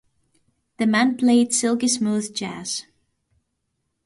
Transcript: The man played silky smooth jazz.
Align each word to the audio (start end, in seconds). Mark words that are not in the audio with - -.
The 0.79 0.87
man 0.87 1.15
played 1.15 1.53
silky 1.53 1.87
smooth 1.87 2.33
jazz. 2.33 2.87